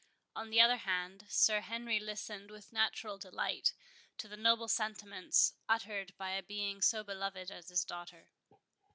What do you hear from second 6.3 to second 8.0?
a being so beloved as his